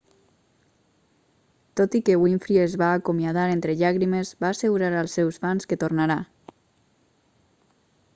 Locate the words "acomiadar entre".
3.01-3.75